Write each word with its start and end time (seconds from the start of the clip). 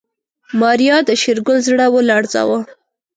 ماريا 0.59 0.97
د 1.07 1.09
شېرګل 1.21 1.57
زړه 1.67 1.85
ولړزاوه. 1.91 2.59